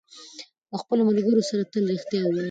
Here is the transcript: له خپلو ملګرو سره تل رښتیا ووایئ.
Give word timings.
له 0.71 0.77
خپلو 0.81 1.01
ملګرو 1.09 1.47
سره 1.49 1.63
تل 1.71 1.83
رښتیا 1.93 2.21
ووایئ. 2.23 2.39